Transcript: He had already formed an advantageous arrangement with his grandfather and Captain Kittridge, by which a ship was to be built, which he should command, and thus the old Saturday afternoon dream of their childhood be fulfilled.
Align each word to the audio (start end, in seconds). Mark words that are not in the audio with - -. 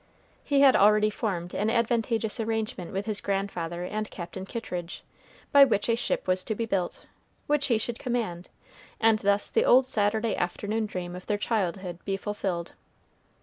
He 0.43 0.61
had 0.61 0.75
already 0.75 1.11
formed 1.11 1.53
an 1.53 1.69
advantageous 1.69 2.39
arrangement 2.39 2.91
with 2.91 3.05
his 3.05 3.21
grandfather 3.21 3.83
and 3.83 4.09
Captain 4.09 4.47
Kittridge, 4.47 5.03
by 5.51 5.63
which 5.63 5.87
a 5.89 5.95
ship 5.95 6.27
was 6.27 6.43
to 6.45 6.55
be 6.55 6.65
built, 6.65 7.05
which 7.45 7.67
he 7.67 7.77
should 7.77 7.99
command, 7.99 8.49
and 8.99 9.19
thus 9.19 9.47
the 9.47 9.63
old 9.63 9.85
Saturday 9.85 10.35
afternoon 10.35 10.87
dream 10.87 11.15
of 11.15 11.27
their 11.27 11.37
childhood 11.37 11.99
be 12.03 12.17
fulfilled. 12.17 12.71